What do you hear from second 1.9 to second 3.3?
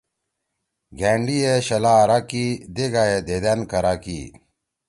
آرا کی۔ دیِگایے